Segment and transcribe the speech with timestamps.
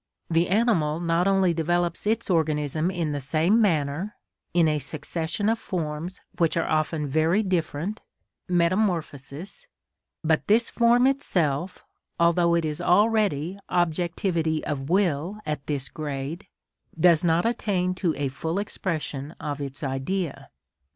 [0.31, 4.15] The animal not only develops its organism in the same manner,
[4.51, 8.01] in a succession of forms which are often very different
[8.49, 9.67] (metamorphosis),
[10.23, 11.85] but this form itself,
[12.19, 16.47] although it is already objectivity of will at this grade,
[16.99, 20.49] does not attain to a full expression of its Idea.